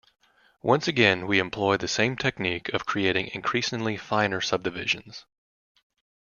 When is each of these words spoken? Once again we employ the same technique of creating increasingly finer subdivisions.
Once 0.63 0.87
again 0.87 1.27
we 1.27 1.37
employ 1.37 1.77
the 1.77 1.87
same 1.87 2.17
technique 2.17 2.69
of 2.69 2.87
creating 2.87 3.29
increasingly 3.35 3.97
finer 3.97 4.41
subdivisions. 4.41 5.25